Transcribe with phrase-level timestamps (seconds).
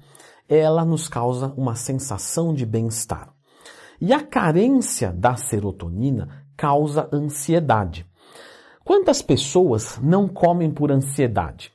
[0.48, 3.34] ela nos causa uma sensação de bem-estar.
[4.00, 8.06] E a carência da serotonina causa ansiedade.
[8.85, 11.71] Quantas pessoas não comem por ansiedade?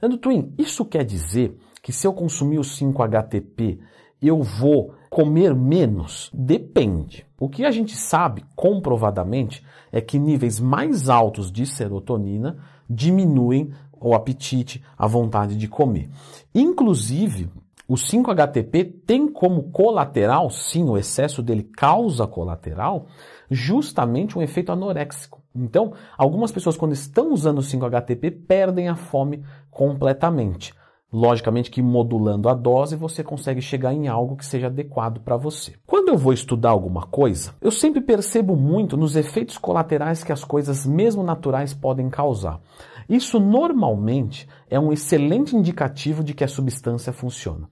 [0.00, 3.80] Leandro Twin, isso quer dizer que se eu consumir o 5-HTP,
[4.22, 6.30] eu vou comer menos?
[6.32, 7.26] Depende.
[7.38, 12.56] O que a gente sabe comprovadamente é que níveis mais altos de serotonina
[12.88, 13.70] diminuem
[14.00, 16.08] o apetite, a vontade de comer.
[16.54, 17.50] Inclusive,
[17.86, 23.04] o 5-HTP tem como colateral, sim, o excesso dele causa colateral,
[23.50, 25.43] justamente um efeito anoréxico.
[25.54, 30.74] Então, algumas pessoas, quando estão usando o 5-HTP, perdem a fome completamente.
[31.12, 35.74] Logicamente que modulando a dose você consegue chegar em algo que seja adequado para você.
[35.86, 40.42] Quando eu vou estudar alguma coisa, eu sempre percebo muito nos efeitos colaterais que as
[40.42, 42.60] coisas, mesmo naturais, podem causar.
[43.08, 47.68] Isso normalmente é um excelente indicativo de que a substância funciona.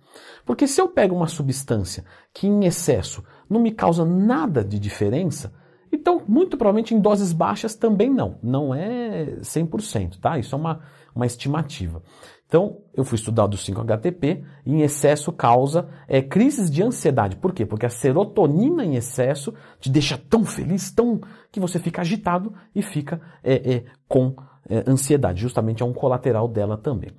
[0.46, 5.52] Porque se eu pego uma substância que em excesso não me causa nada de diferença,
[5.92, 8.38] então, muito provavelmente em doses baixas também não.
[8.42, 10.38] Não é 100%, tá?
[10.38, 10.80] Isso é uma,
[11.14, 12.02] uma estimativa.
[12.46, 17.36] Então, eu fui estudar do 5-HTP e em excesso causa é, crises de ansiedade.
[17.36, 17.64] Por quê?
[17.64, 22.82] Porque a serotonina em excesso te deixa tão feliz, tão que você fica agitado e
[22.82, 24.34] fica é, é, com
[24.68, 25.40] é, ansiedade.
[25.40, 27.10] Justamente é um colateral dela também.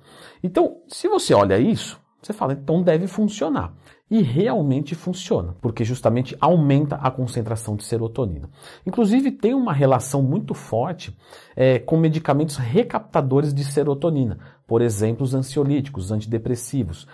[0.42, 3.74] Então, se você olha isso, você fala, então deve funcionar.
[4.10, 8.50] E realmente funciona, porque justamente aumenta a concentração de serotonina.
[8.86, 11.16] Inclusive, tem uma relação muito forte
[11.56, 17.06] é, com medicamentos recaptadores de serotonina, por exemplo, os ansiolíticos, os antidepressivos.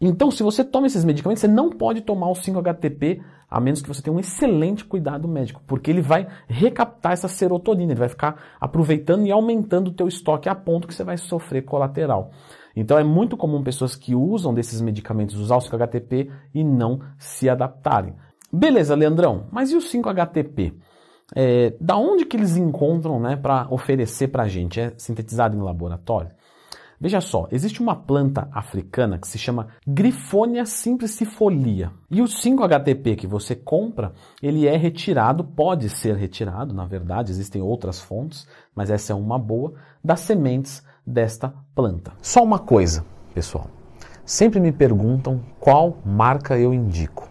[0.00, 3.88] Então, se você toma esses medicamentos, você não pode tomar o 5-HTP a menos que
[3.88, 8.56] você tenha um excelente cuidado médico, porque ele vai recaptar essa serotonina, ele vai ficar
[8.60, 12.32] aproveitando e aumentando o teu estoque a ponto que você vai sofrer colateral.
[12.74, 17.48] Então é muito comum pessoas que usam desses medicamentos usar o 5-HTP e não se
[17.48, 18.14] adaptarem.
[18.52, 20.74] Beleza, Leandrão, mas e o 5-HTP?
[21.34, 24.80] É, da onde que eles encontram né, para oferecer para a gente?
[24.80, 26.30] É sintetizado em laboratório?
[26.98, 31.92] Veja só, existe uma planta africana que se chama Grifonia simplicifolia.
[32.10, 34.12] E o 5-HTP que você compra,
[34.42, 39.38] ele é retirado, pode ser retirado, na verdade, existem outras fontes, mas essa é uma
[39.38, 42.12] boa, das sementes desta planta.
[42.22, 43.68] Só uma coisa, pessoal.
[44.24, 47.28] Sempre me perguntam qual marca eu indico.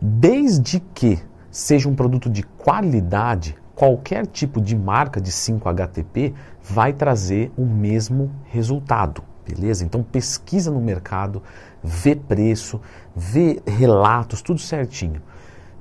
[0.00, 1.18] Desde que
[1.50, 8.30] seja um produto de qualidade, qualquer tipo de marca de 5-HTP vai trazer o mesmo
[8.44, 9.86] resultado, beleza?
[9.86, 11.42] Então pesquisa no mercado,
[11.82, 12.78] vê preço,
[13.16, 15.22] vê relatos, tudo certinho.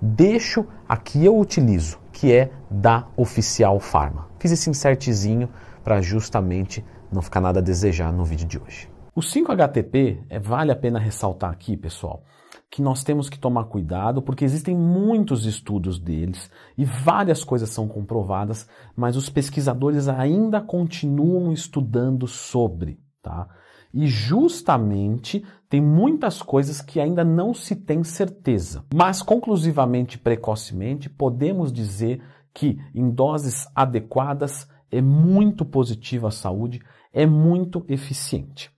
[0.01, 4.29] Deixo a que eu utilizo, que é da Oficial Pharma.
[4.39, 5.49] Fiz esse insertzinho
[5.83, 8.89] para justamente não ficar nada a desejar no vídeo de hoje.
[9.13, 12.23] O 5-HTP, é, vale a pena ressaltar aqui, pessoal,
[12.69, 17.87] que nós temos que tomar cuidado porque existem muitos estudos deles e várias coisas são
[17.87, 23.47] comprovadas, mas os pesquisadores ainda continuam estudando sobre, tá?
[23.91, 28.85] E justamente tem muitas coisas que ainda não se tem certeza.
[28.93, 32.21] Mas conclusivamente, precocemente, podemos dizer
[32.53, 36.79] que em doses adequadas é muito positiva à saúde
[37.13, 38.71] é muito eficiente.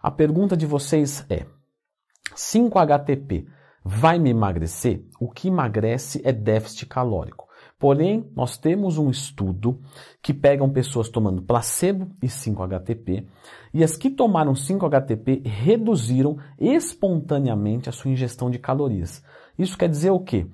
[0.00, 1.46] A pergunta de vocês é:
[2.34, 3.46] 5-HTP
[3.84, 5.04] vai me emagrecer?
[5.20, 7.44] O que emagrece é déficit calórico.
[7.78, 9.80] Porém, nós temos um estudo
[10.22, 13.26] que pegam pessoas tomando placebo e 5-HTP,
[13.74, 19.22] e as que tomaram 5-HTP reduziram espontaneamente a sua ingestão de calorias.
[19.58, 20.46] Isso quer dizer o quê?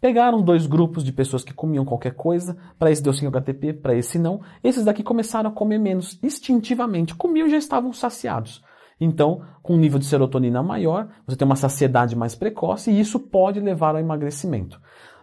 [0.00, 4.18] Pegaram dois grupos de pessoas que comiam qualquer coisa, para esse deu 5-HTP, para esse
[4.18, 4.42] não.
[4.62, 7.14] Esses daqui começaram a comer menos, instintivamente.
[7.14, 8.62] Comiam e já estavam saciados.
[9.04, 13.20] Então, com um nível de serotonina maior, você tem uma saciedade mais precoce e isso
[13.20, 14.80] pode levar ao emagrecimento.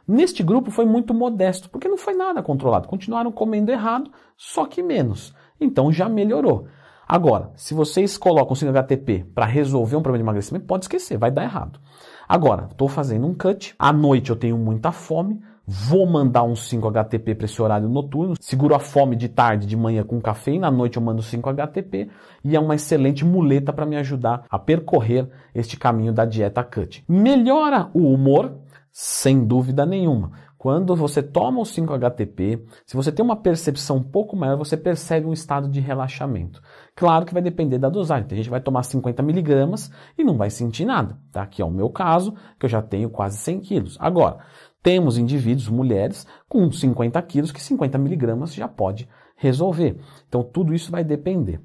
[0.07, 2.87] Neste grupo foi muito modesto, porque não foi nada controlado.
[2.87, 5.33] Continuaram comendo errado, só que menos.
[5.59, 6.67] Então já melhorou.
[7.07, 11.43] Agora, se vocês colocam 5-HTP para resolver um problema de emagrecimento, pode esquecer, vai dar
[11.43, 11.79] errado.
[12.27, 17.35] Agora, estou fazendo um cut, à noite eu tenho muita fome, vou mandar um 5-HTP
[17.35, 20.71] para esse horário noturno, seguro a fome de tarde, de manhã com café, e na
[20.71, 22.09] noite eu mando 5-HTP,
[22.43, 27.03] e é uma excelente muleta para me ajudar a percorrer este caminho da dieta cut.
[27.07, 28.53] Melhora o humor,
[28.91, 30.31] sem dúvida nenhuma.
[30.61, 35.25] Quando você toma o 5-HTP, se você tem uma percepção um pouco maior, você percebe
[35.25, 36.61] um estado de relaxamento.
[36.95, 38.27] Claro que vai depender da dosagem.
[38.27, 41.47] Tem gente que vai tomar 50 miligramas e não vai sentir nada, tá?
[41.47, 43.97] Que é o meu caso, que eu já tenho quase 100 quilos.
[43.99, 44.37] Agora,
[44.83, 49.97] temos indivíduos, mulheres, com 50 quilos, que 50 miligramas já pode resolver.
[50.29, 51.59] Então, tudo isso vai depender.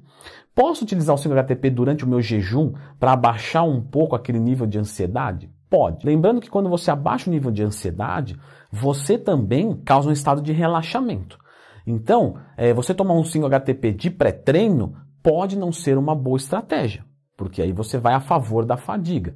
[0.55, 4.79] Posso utilizar o 5-HTP durante o meu jejum para abaixar um pouco aquele nível de
[4.79, 5.51] ansiedade?
[5.69, 6.05] Pode.
[6.05, 8.39] Lembrando que quando você abaixa o nível de ansiedade,
[8.71, 11.37] você também causa um estado de relaxamento.
[11.85, 17.05] Então, é, você tomar um 5-HTP de pré-treino pode não ser uma boa estratégia,
[17.35, 19.35] porque aí você vai a favor da fadiga.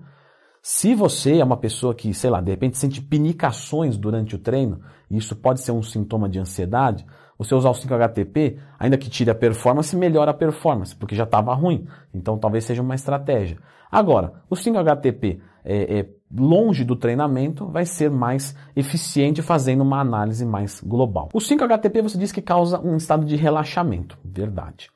[0.61, 4.81] Se você é uma pessoa que, sei lá, de repente sente pinicações durante o treino,
[5.09, 7.05] e isso pode ser um sintoma de ansiedade,
[7.37, 11.53] você usar o 5-HTP, ainda que tire a performance, melhora a performance, porque já estava
[11.55, 11.87] ruim.
[12.13, 13.57] Então talvez seja uma estratégia.
[13.91, 20.45] Agora, o 5-HTP é, é, longe do treinamento vai ser mais eficiente fazendo uma análise
[20.45, 21.29] mais global.
[21.33, 24.17] O 5-HTP você diz que causa um estado de relaxamento.
[24.23, 24.89] Verdade.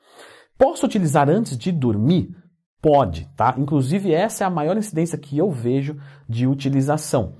[0.58, 2.30] Posso utilizar antes de dormir?
[2.80, 3.54] Pode, tá?
[3.58, 5.96] Inclusive, essa é a maior incidência que eu vejo
[6.28, 7.34] de utilização.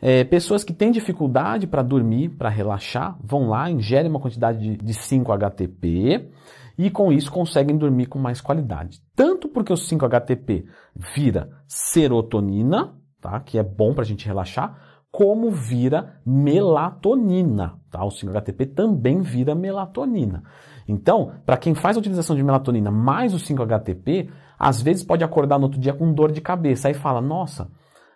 [0.00, 4.76] É, pessoas que têm dificuldade para dormir, para relaxar, vão lá, ingerem uma quantidade de,
[4.76, 6.28] de 5-HTP
[6.76, 9.00] e com isso conseguem dormir com mais qualidade.
[9.14, 13.40] Tanto porque o 5-HTP vira serotonina, tá?
[13.40, 14.76] que é bom para a gente relaxar,
[15.10, 17.78] como vira melatonina.
[17.90, 18.04] Tá?
[18.04, 20.42] O 5-HTP também vira melatonina.
[20.88, 24.28] Então, para quem faz a utilização de melatonina mais o 5-HTP,
[24.58, 26.88] às vezes pode acordar no outro dia com dor de cabeça.
[26.88, 27.70] Aí fala, nossa,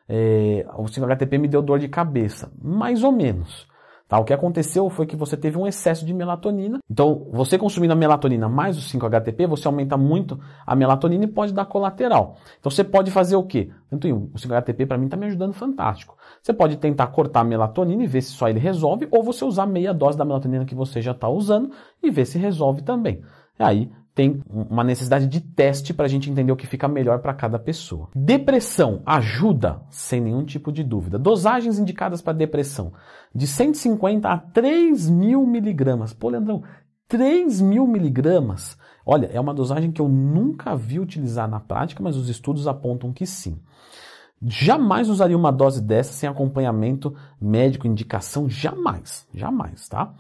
[0.09, 2.51] é, o 5-HTP me deu dor de cabeça.
[2.61, 3.69] Mais ou menos.
[4.09, 4.19] Tá?
[4.19, 6.79] O que aconteceu foi que você teve um excesso de melatonina.
[6.89, 11.53] Então, você consumindo a melatonina mais o 5-HTP, você aumenta muito a melatonina e pode
[11.53, 12.37] dar colateral.
[12.61, 13.71] Então, você pode fazer o quê?
[13.91, 16.17] Tanto o 5-HTP para mim está me ajudando fantástico.
[16.41, 19.67] Você pode tentar cortar a melatonina e ver se só ele resolve, ou você usar
[19.67, 23.23] meia dose da melatonina que você já está usando e ver se resolve também.
[23.59, 27.19] E aí, tem uma necessidade de teste para a gente entender o que fica melhor
[27.19, 28.09] para cada pessoa.
[28.17, 31.19] Depressão ajuda, sem nenhum tipo de dúvida.
[31.19, 32.95] Dosagens indicadas para depressão
[33.35, 36.15] de 150 a 3 mil miligramas.
[36.15, 36.63] Pô, Leandrão,
[37.07, 38.79] 3 mil miligramas.
[39.05, 43.13] Olha, é uma dosagem que eu nunca vi utilizar na prática, mas os estudos apontam
[43.13, 43.61] que sim.
[44.41, 50.15] Jamais usaria uma dose dessa sem acompanhamento médico, indicação, jamais, jamais, tá?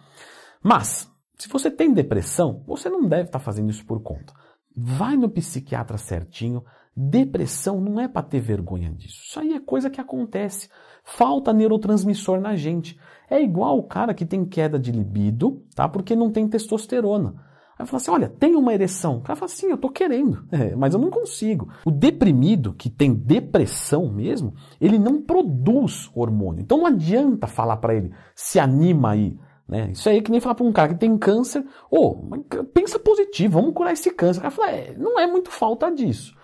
[0.62, 4.32] Mas se você tem depressão, você não deve estar fazendo isso por conta.
[4.74, 6.64] Vai no psiquiatra certinho.
[6.94, 9.22] Depressão não é para ter vergonha disso.
[9.26, 10.68] Isso aí é coisa que acontece.
[11.04, 12.98] Falta neurotransmissor na gente.
[13.28, 15.88] É igual o cara que tem queda de libido, tá?
[15.88, 17.34] Porque não tem testosterona.
[17.78, 19.18] Aí fala assim: olha, tem uma ereção.
[19.18, 21.68] O cara fala assim: eu tô querendo, é, mas eu não consigo.
[21.84, 26.62] O deprimido, que tem depressão mesmo, ele não produz hormônio.
[26.62, 29.38] Então não adianta falar para ele: se anima aí.
[29.68, 29.90] Né?
[29.92, 32.98] Isso aí é que nem falar para um cara que tem câncer, ô, oh, pensa
[32.98, 34.38] positivo, vamos curar esse câncer.
[34.38, 36.36] O cara fala, é, não é muito falta disso.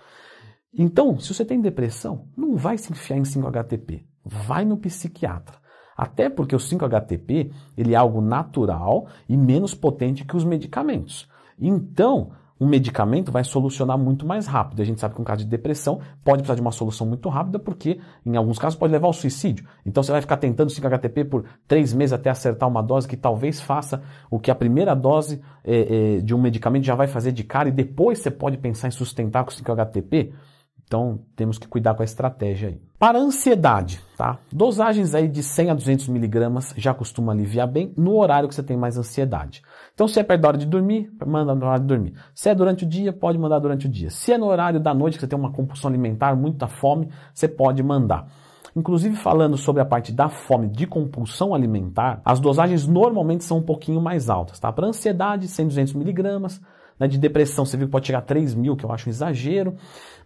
[0.73, 5.61] Então, se você tem depressão, não vai se enfiar em 5-HTP, vai no psiquiatra.
[5.95, 11.29] Até porque o 5-HTP ele é algo natural e menos potente que os medicamentos.
[11.59, 12.31] Então,
[12.63, 14.81] um medicamento vai solucionar muito mais rápido.
[14.81, 17.59] A gente sabe que um caso de depressão pode precisar de uma solução muito rápida,
[17.59, 19.65] porque em alguns casos pode levar ao suicídio.
[19.85, 23.59] Então você vai ficar tentando 5-HTP por três meses até acertar uma dose que talvez
[23.59, 24.01] faça
[24.31, 27.67] o que a primeira dose é, é, de um medicamento já vai fazer de cara
[27.67, 30.33] e depois você pode pensar em sustentar com 5-HTP.
[30.93, 32.79] Então temos que cuidar com a estratégia aí.
[32.99, 34.37] Para a ansiedade, tá?
[34.51, 38.61] Dosagens aí de 100 a 200 miligramas já costuma aliviar bem no horário que você
[38.61, 39.63] tem mais ansiedade.
[39.95, 42.13] Então se é perto da hora de dormir, manda no horário de dormir.
[42.35, 44.11] Se é durante o dia, pode mandar durante o dia.
[44.11, 47.47] Se é no horário da noite que você tem uma compulsão alimentar, muita fome, você
[47.47, 48.27] pode mandar.
[48.75, 53.63] Inclusive falando sobre a parte da fome de compulsão alimentar, as dosagens normalmente são um
[53.63, 54.71] pouquinho mais altas, tá?
[54.71, 56.61] Para ansiedade, 100, 200 miligramas,
[56.99, 59.11] né, de depressão, você viu que pode chegar a 3 mil, que eu acho um
[59.11, 59.75] exagero.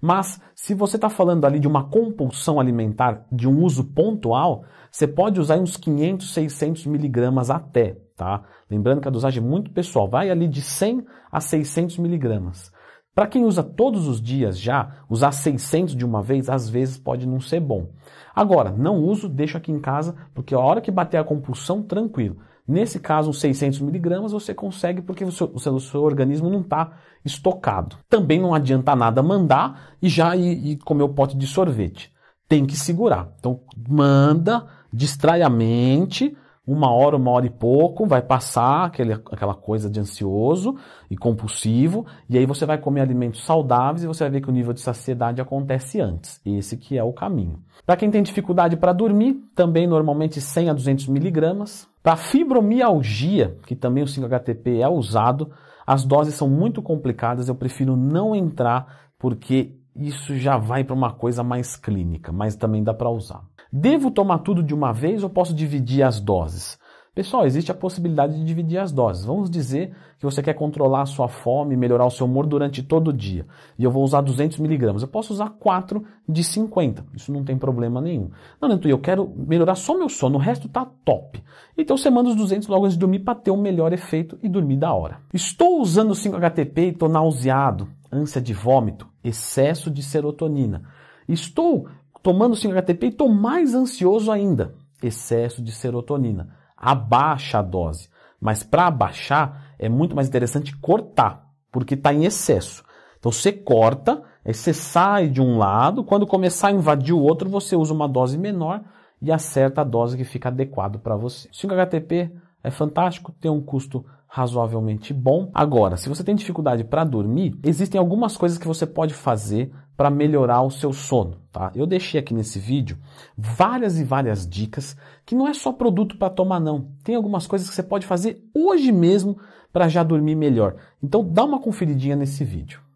[0.02, 5.08] Mas se você está falando ali de uma compulsão alimentar de um uso pontual, você
[5.08, 8.44] pode usar uns 500, 600 miligramas até, tá?
[8.70, 12.72] Lembrando que a dosagem é muito pessoal, vai ali de 100 a 600 miligramas.
[13.18, 17.28] Para quem usa todos os dias já, usar 600 de uma vez, às vezes pode
[17.28, 17.90] não ser bom.
[18.36, 22.38] Agora, não uso, deixo aqui em casa, porque a hora que bater a compulsão, tranquilo.
[22.68, 26.50] Nesse caso, uns 600 miligramas você consegue porque o seu, o seu, o seu organismo
[26.50, 27.98] não está estocado.
[28.10, 32.12] Também não adianta nada mandar e já ir, ir comer o pote de sorvete.
[32.48, 33.34] Tem que segurar.
[33.40, 36.36] Então, manda, distrai a mente,
[36.68, 40.76] uma hora, uma hora e pouco, vai passar aquele, aquela coisa de ansioso
[41.10, 44.52] e compulsivo, e aí você vai comer alimentos saudáveis e você vai ver que o
[44.54, 46.42] nível de saciedade acontece antes.
[46.46, 47.60] Esse que é o caminho.
[47.86, 51.88] Para quem tem dificuldade para dormir, também normalmente 100 a 200 miligramas.
[52.04, 55.50] Para fibromialgia, que também o 5-HTP é usado,
[55.86, 61.14] as doses são muito complicadas, eu prefiro não entrar porque isso já vai para uma
[61.14, 63.42] coisa mais clínica, mas também dá para usar.
[63.80, 66.80] Devo tomar tudo de uma vez ou posso dividir as doses?
[67.14, 69.24] Pessoal, existe a possibilidade de dividir as doses.
[69.24, 73.10] Vamos dizer que você quer controlar a sua fome, melhorar o seu humor durante todo
[73.10, 73.46] o dia.
[73.78, 75.04] E eu vou usar 200 miligramas.
[75.04, 77.06] Eu posso usar 4 de 50.
[77.16, 78.32] Isso não tem problema nenhum.
[78.60, 80.38] Não, Neto, eu quero melhorar só meu sono.
[80.38, 81.44] O resto tá top.
[81.78, 84.50] Então você manda os 200 logo antes de dormir para ter um melhor efeito e
[84.50, 85.20] dormir da hora.
[85.32, 90.82] Estou usando 5-HTP e estou nauseado, ânsia de vômito, excesso de serotonina.
[91.28, 91.88] Estou
[92.28, 94.76] tomando 5-HTP e estou mais ansioso ainda.
[95.02, 96.50] Excesso de serotonina.
[96.76, 98.10] Abaixa a dose.
[98.38, 102.84] Mas para abaixar é muito mais interessante cortar, porque está em excesso.
[103.18, 107.50] Então você corta, aí você sai de um lado, quando começar a invadir o outro,
[107.50, 108.84] você usa uma dose menor
[109.22, 111.48] e acerta a dose que fica adequado para você.
[111.54, 112.30] 5-HTP
[112.62, 115.50] é fantástico, tem um custo razoavelmente bom.
[115.54, 120.12] Agora, se você tem dificuldade para dormir, existem algumas coisas que você pode fazer para
[120.12, 121.72] melhorar o seu sono, tá?
[121.76, 123.00] Eu deixei aqui nesse vídeo
[123.36, 126.92] várias e várias dicas que não é só produto para tomar não.
[127.04, 129.40] Tem algumas coisas que você pode fazer hoje mesmo
[129.74, 130.76] para já dormir melhor.
[131.02, 132.87] Então dá uma conferidinha nesse vídeo.